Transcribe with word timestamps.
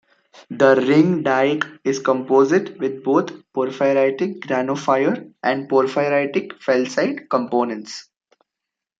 The 0.49 0.77
ring 0.87 1.21
dyke 1.21 1.63
is 1.83 1.99
composite 1.99 2.79
with 2.79 3.03
both 3.03 3.27
porphyritic 3.53 4.39
granophyre 4.39 5.31
and 5.43 5.69
porphyritic 5.69 6.57
felsite 6.59 7.29
components. 7.29 8.09